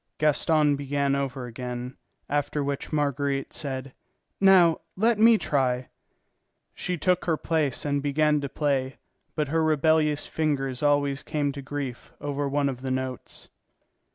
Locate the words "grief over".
11.61-12.49